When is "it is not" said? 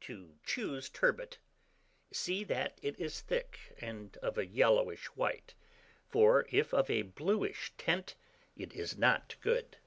8.56-9.34